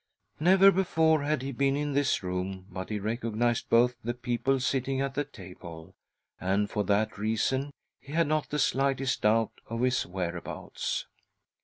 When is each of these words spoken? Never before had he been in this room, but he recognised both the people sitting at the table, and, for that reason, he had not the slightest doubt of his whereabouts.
Never 0.39 0.71
before 0.71 1.21
had 1.21 1.43
he 1.43 1.51
been 1.51 1.75
in 1.77 1.93
this 1.93 2.23
room, 2.23 2.65
but 2.71 2.89
he 2.89 2.97
recognised 2.97 3.69
both 3.69 3.97
the 4.03 4.15
people 4.15 4.59
sitting 4.59 4.99
at 4.99 5.13
the 5.13 5.23
table, 5.23 5.93
and, 6.39 6.67
for 6.71 6.83
that 6.85 7.19
reason, 7.19 7.69
he 7.99 8.13
had 8.13 8.25
not 8.25 8.49
the 8.49 8.57
slightest 8.57 9.21
doubt 9.21 9.51
of 9.67 9.81
his 9.81 10.03
whereabouts. 10.07 11.05